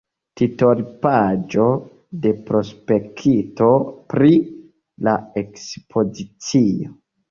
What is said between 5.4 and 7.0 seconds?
ekspozicio.